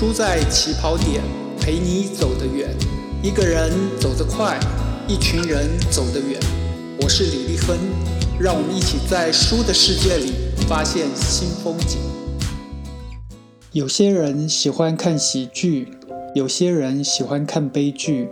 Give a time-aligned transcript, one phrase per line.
[0.00, 1.22] 输在起跑点，
[1.60, 2.74] 陪你走得远。
[3.22, 4.58] 一个人走得快，
[5.06, 6.40] 一群人走得远。
[7.02, 7.78] 我是李丽芬，
[8.40, 10.32] 让我们一起在书的世界里
[10.66, 11.98] 发现新风景。
[13.72, 15.88] 有些人喜欢看喜剧，
[16.34, 18.30] 有些人喜欢看悲剧，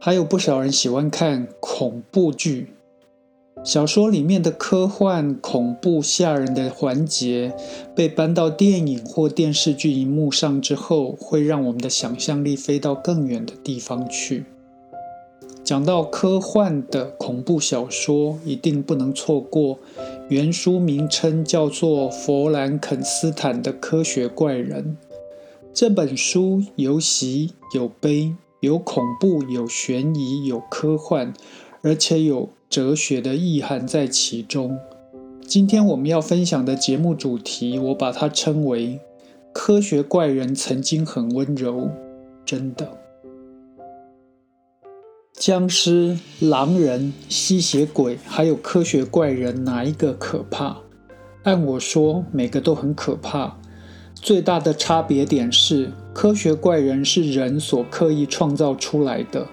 [0.00, 2.75] 还有不少人喜欢看恐怖剧。
[3.66, 7.52] 小说里面的科幻、恐怖、吓人的环节，
[7.96, 14.44] 被搬到电影或电视剧荧幕上之后，会让我们的想象力飞到更远的地方去。
[15.64, 19.80] 讲到科幻的恐怖小说，一定不能错过
[20.28, 24.96] 原书名称叫做《弗兰肯斯坦的科学怪人》
[25.74, 31.34] 这本书，有喜有悲，有恐怖，有悬疑，有科幻，
[31.82, 32.48] 而且有。
[32.68, 34.78] 哲学的意涵在其中。
[35.46, 39.00] 今天我们要分享的节目主题，我把它称为
[39.54, 41.88] “科学怪人曾经很温柔”。
[42.44, 42.98] 真的，
[45.32, 50.76] 僵尸、狼人、吸血鬼，还有科学怪人，哪一个可怕？
[51.44, 53.56] 按我说，每个都很可怕。
[54.14, 59.46] 最大的差别点是，科学怪人是人所刻意创造出来的，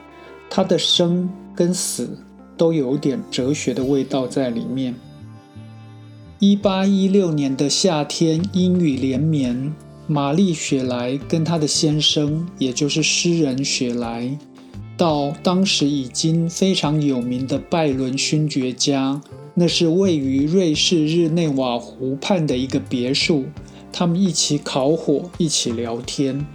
[0.50, 2.18] 他的生跟死。
[2.58, 4.96] 都有点哲学的味道在里面。
[6.40, 9.74] 一八一六年的夏天，阴雨连绵。
[10.06, 14.38] 玛丽雪莱跟她的先生，也就是诗人雪莱，
[14.98, 19.22] 到当时已经非常有名的拜伦勋爵家，
[19.54, 23.46] 那是位于瑞士日内瓦湖畔的一个别墅。
[23.94, 26.46] 他们一起烤火，一起聊天。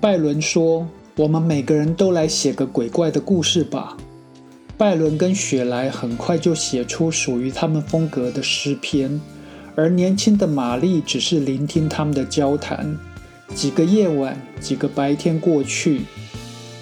[0.00, 3.96] 拜伦说：“我们每个人都来写个鬼怪的故事吧。”
[4.76, 9.20] 拜伦跟雪莱很快就写出属于他们风格的诗篇，
[9.76, 12.96] 而年轻的玛丽只是聆听他们的交谈。
[13.54, 16.00] 几个夜晚，几个白天过去，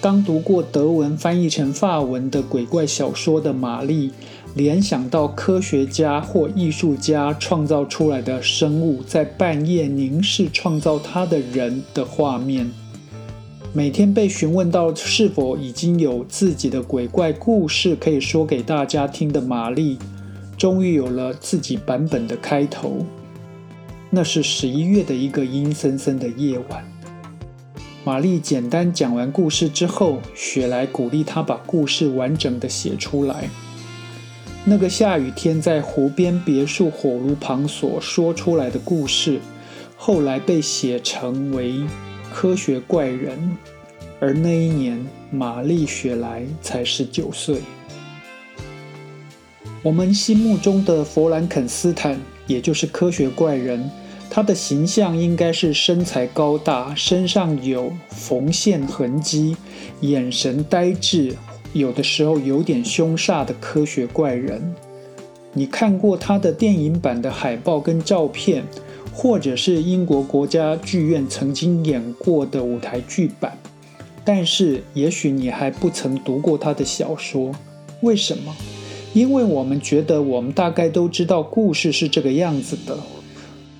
[0.01, 4.11] 刚读过德文翻译成法文的鬼怪小说的玛丽，
[4.55, 12.71] 联想到科学家或艺术家创造出来的生物在半夜凝视创造它的人的画面。
[13.75, 19.97] 每天被询问到是否已经有自己的鬼怪故事可以说给大家听的玛丽，
[20.55, 23.03] 终于有了自己版本的开头。
[24.11, 26.85] 那是十一月的一个阴森森的夜晚。
[28.03, 33.49] 玛丽简单讲完故事之后，雪莱鼓励她把故事完整的写出来。
[34.65, 39.39] 那个下雨天在湖边别墅火炉旁所说出来的故事，
[39.97, 41.81] 后来被写成为。
[42.33, 43.37] 科学怪人，
[44.19, 44.99] 而那一年，
[45.29, 47.59] 玛丽雪莱才十九岁。
[49.83, 53.87] 我们心目中的弗兰肯斯坦，也就是科学怪人，
[54.31, 59.55] 他的形象应该是身材高大，身上有缝线痕迹，
[60.01, 61.35] 眼神呆滞，
[61.71, 64.73] 有的时候有点凶煞的科学怪人。
[65.53, 68.65] 你看过他的电影版的海报跟照片？
[69.13, 73.55] 或者是英国国家剧院曾经演过的舞台剧版，
[74.25, 77.51] 但是也许你还不曾读过他的小说。
[78.01, 78.53] 为什么？
[79.13, 82.97] 因为我们觉得我们大概都知道故事是这个样子的：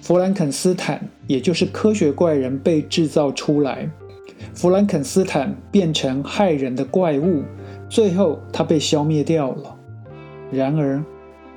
[0.01, 3.89] 弗兰肯斯坦，也就是科学怪人被制造出来，
[4.53, 7.41] 弗兰肯斯坦变成害人的怪物，
[7.89, 9.75] 最后他被消灭掉了。
[10.51, 11.03] 然而。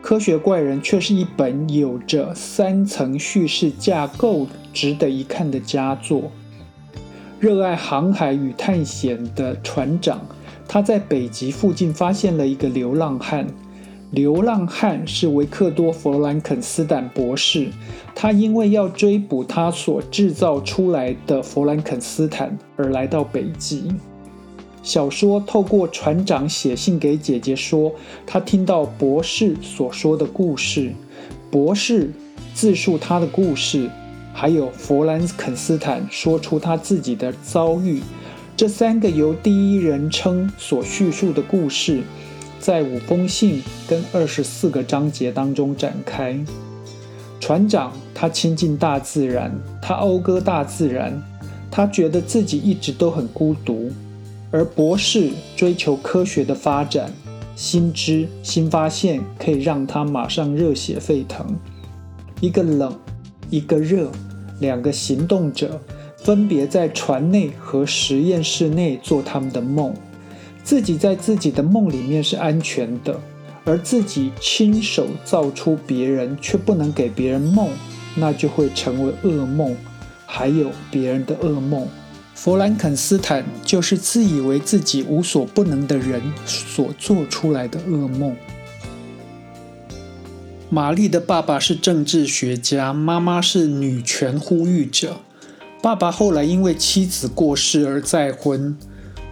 [0.07, 6.31] 科学怪人却是一本有着三层叙事架构、值得一看的佳作。
[7.41, 10.21] 热爱航海与探险的船长，
[10.69, 13.49] 他在北极附近发现了一个流浪汉。
[14.13, 17.69] 流浪汉是维克多·弗兰肯斯坦博士。
[18.15, 23.91] 他因为要追捕他所制造出来的弗兰肯斯坦，而来到北极。
[24.87, 27.93] 小说透过船长写信给姐姐说，
[28.25, 30.93] 他听到博士所说的故事，
[31.51, 32.09] 博士
[32.55, 33.91] 自述他的故事，
[34.33, 38.01] 还有弗兰肯斯坦说出他自己的遭遇。
[38.57, 42.05] 这三个由第一人称所叙述的故事，
[42.61, 46.39] 在五封信跟二十四个章节当中展开。
[47.41, 51.21] 船长他亲近大自然，他讴歌大自然，
[51.73, 53.91] 他觉得自己一直都很孤独。
[54.51, 57.13] 而博士追求科学的发展，
[57.55, 61.57] 新知新发现可以让他马上热血沸腾。
[62.41, 62.95] 一个冷，
[63.51, 64.11] 一个热，
[64.61, 65.81] 两个行动者
[66.19, 69.95] 分别在船内和实验室内做他们的梦。
[70.63, 73.21] 自己在自己的梦里面是安全的，
[73.65, 77.69] 而自己亲手造出别人却不能给别人梦，
[78.17, 79.77] 那就会成为噩梦，
[80.27, 81.87] 还有别人的噩梦。
[82.37, 88.37] 弗兰肯斯坦就是自以为自己无所不能的人所做出来的噩梦。
[90.69, 95.17] 玛丽的爸爸是政治学家，妈妈是女权呼吁者。
[95.83, 98.77] 爸爸后来因为妻子过世而再婚。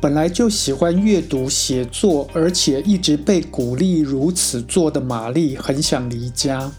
[0.00, 6.72] 本来就喜欢阅读写作，而且一直被鼓励如此做的玛丽，很想离家。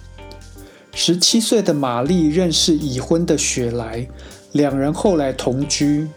[0.93, 4.07] 十七岁的玛丽认识已婚的雪莱，
[4.55, 6.07] 两人后来同居。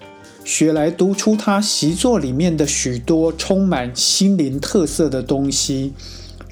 [0.44, 5.92] 雪莱读出他习作里面的许多充满心灵特色的东西。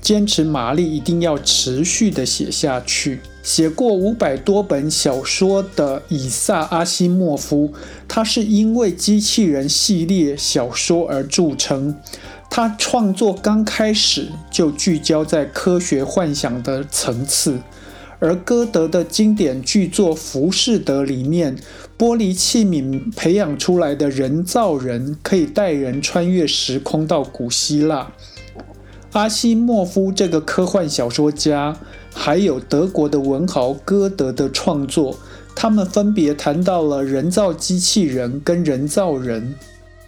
[0.03, 3.21] 坚持玛丽一定要持续的写下去。
[3.43, 7.73] 写过五百多本小说的以萨阿西莫夫，
[8.09, 11.95] 他是因为机器人系列小说而著称。
[12.51, 17.61] 他创作刚开始就聚焦在科学幻想的层次，
[18.19, 21.57] 而歌德的经典巨作《浮士德》里面，
[21.99, 28.13] 玻璃器皿培养出来的人造人可以带人穿越时空到古希腊。
[29.13, 31.77] 阿西莫夫这个科幻小说家，
[32.15, 35.19] 还有德国的文豪歌德的创作，
[35.55, 39.55] 他们分别谈到了人造机器人跟人造人。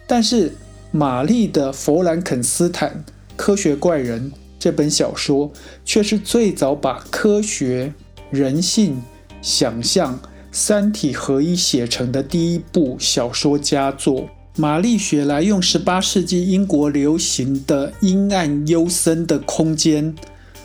[0.05, 0.53] 但是，
[0.91, 3.03] 玛丽的《弗兰肯斯坦：
[3.35, 5.49] 科学怪人》这本小说，
[5.85, 7.93] 却是最早把科学、
[8.29, 9.01] 人性、
[9.41, 10.19] 想象
[10.51, 14.29] 三体合一写成的第一部小说佳作。
[14.57, 20.13] 玛丽雪莱用十八世纪英国流行的阴暗幽深的空间，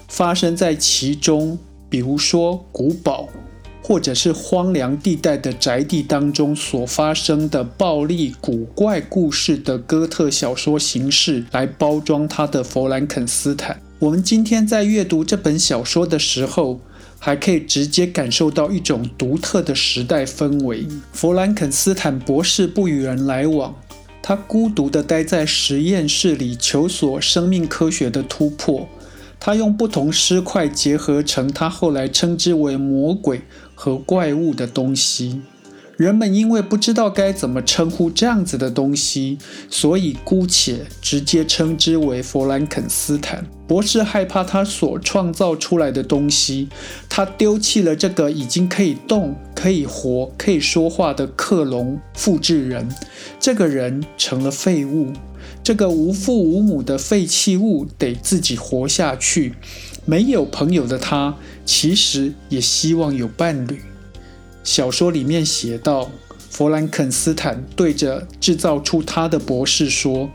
[0.08, 1.56] 发生在其中，
[1.88, 3.28] 比如说古堡，
[3.80, 13.76] 或者是荒凉地带的宅地当中所发生的暴力古怪故事的哥特小说形式来包装他的《弗兰肯斯坦》。
[14.00, 16.80] 我们今天在阅读这本小说的时候。
[17.16, 20.86] 还可以直接感受到一种独特的时代氛围。
[21.10, 23.74] 弗兰肯斯坦博士不与人来往，
[24.20, 28.86] 他孤独地待在实验室里，求索生命科学的突破。
[29.40, 33.40] 他用不同尸块结合成他后来称之为魔鬼
[33.74, 35.40] 和怪物的东西。
[35.96, 39.38] 人们因为不知道该怎么称呼这样子的东西，
[39.70, 44.02] 所以姑且直接称之为弗兰肯斯坦博士。
[44.02, 46.68] 害怕他所创造出来的东西，
[47.08, 52.88] 他丢弃了这个已经可以动、可以活、可以说话的克隆复制人。
[53.38, 55.12] 这个人成了废物，
[55.62, 59.54] 这个无父无母的废弃物得自己活下去。
[60.04, 63.80] 没有朋友的他，其实也希望有伴侣。
[64.64, 66.10] 小说里面写到，
[66.50, 70.30] 弗兰肯斯坦对着制造出他的博士说：“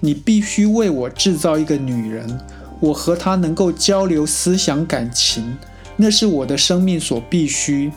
[0.00, 2.40] 你必须为我制造一个女人，
[2.80, 5.56] 我和她能够交流思想感情，
[5.96, 7.92] 那是我的生命所必须。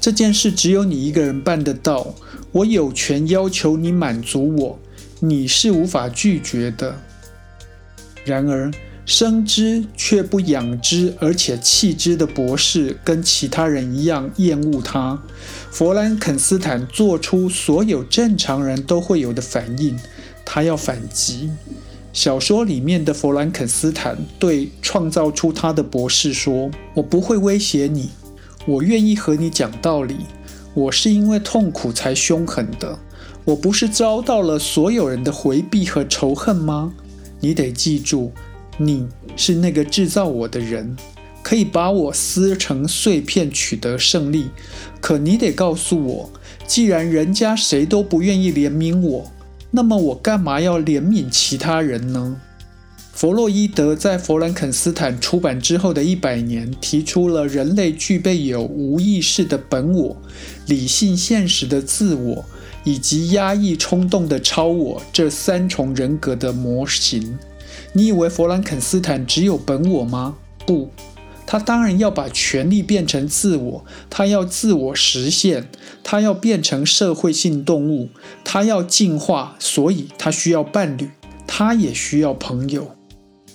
[0.00, 2.14] 这件事只有你一个人办得到，
[2.50, 4.78] 我有权要求你满足我，
[5.20, 6.98] 你是无法拒绝的。
[8.24, 8.70] 然而。”
[9.04, 15.20] 生之却不养之，而且弃之的博士，跟其他人一样厌恶他。
[15.72, 19.98] 弗兰肯斯坦做出所有正常人都会有的反应，
[20.44, 21.50] 他要反击。
[22.12, 28.10] 小说里面的弗兰肯斯坦对创造出他的博士说：“我不会威胁你，
[28.66, 30.18] 我愿意和你讲道理。
[30.74, 32.98] 我是因为痛苦才凶狠的，
[33.44, 36.92] 我不是遭到了所有人的回避和仇恨吗？
[37.40, 38.30] 你得记住。”
[38.78, 40.96] 你是那个制造我的人，
[41.42, 44.46] 可以把我撕成碎片取得胜利。
[45.00, 46.30] 可你得告诉我，
[46.66, 49.30] 既然人家谁都不愿意怜悯我，
[49.70, 52.40] 那么我干嘛要怜悯其他人呢？
[53.12, 60.16] 弗洛伊德在《弗兰肯斯坦》出版之后的一百年，提出了人类具备有无意识的本我、
[60.66, 62.44] 理性现实的自我
[62.84, 67.38] 以及压抑冲动的超我这三重人格的模型。
[67.92, 70.36] 你以为弗兰肯斯坦只有本我吗？
[70.66, 70.90] 不，
[71.46, 75.68] 他当然要把权力变成自我，他要自我实现，
[76.02, 78.08] 他要变成社会性动物，
[78.44, 81.10] 他要进化，所以他需要伴侣，
[81.46, 82.96] 他也需要朋友。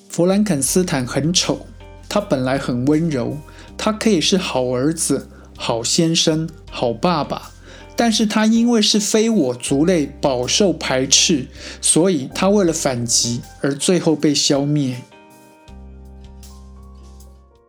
[0.10, 1.68] 弗兰肯斯坦很丑，
[2.10, 3.38] 他本来很温柔，
[3.78, 7.52] 他可以是好儿子、好先生、好爸爸。
[7.98, 11.48] 但是他因为是非我族类，饱受排斥，
[11.82, 15.02] 所以他为了反击而最后被消灭。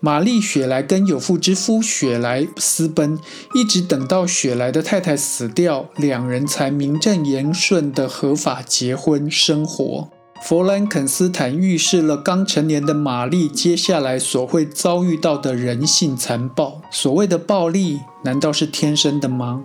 [0.00, 3.18] 玛丽雪莱跟有妇之夫雪莱私奔，
[3.54, 10.08] 一直等到雪莱的太太死掉，两人才名正言顺的合法结婚生活。
[10.40, 16.80] 弗兰肯斯坦预示了刚成年的玛丽接下来所会遭遇到的人性残暴。
[16.92, 19.64] 所谓的暴力，难道是天生的吗？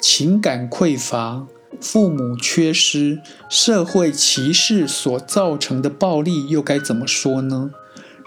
[0.00, 1.46] 情感匮乏、
[1.80, 7.70] 父母缺失、社会歧视所造成的暴力，又该怎么说呢？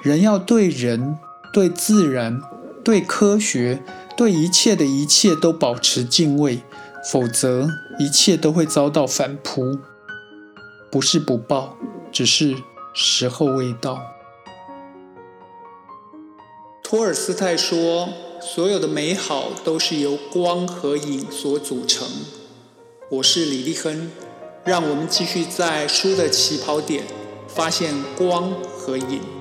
[0.02, 1.18] 人要对人、
[1.54, 2.42] 对自然、
[2.84, 3.84] 对科学、
[4.18, 6.62] 对一切的一切都保持敬畏，
[7.12, 9.80] 否则一切都会遭到反扑。
[10.90, 11.78] 不是不报，
[12.12, 12.56] 只是
[12.94, 14.00] 时候未到。
[16.84, 18.10] 托尔斯泰说
[18.42, 22.08] ：“所有的美好都是由光和影所组成。”
[23.10, 24.12] 我是李立亨，
[24.66, 27.04] 让我们继续在书的起跑点
[27.48, 29.41] 发现光和影。